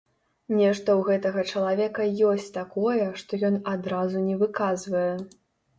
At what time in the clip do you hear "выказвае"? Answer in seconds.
4.43-5.09